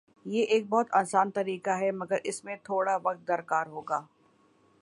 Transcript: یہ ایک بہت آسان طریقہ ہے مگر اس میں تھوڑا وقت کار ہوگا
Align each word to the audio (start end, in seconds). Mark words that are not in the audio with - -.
یہ 0.25 0.43
ایک 0.43 0.67
بہت 0.69 0.87
آسان 0.91 1.31
طریقہ 1.31 1.77
ہے 1.79 1.91
مگر 1.91 2.17
اس 2.23 2.43
میں 2.45 2.55
تھوڑا 2.63 2.97
وقت 3.03 3.31
کار 3.45 3.67
ہوگا 3.67 4.01